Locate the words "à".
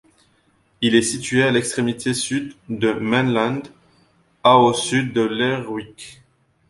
1.43-1.51, 4.43-4.57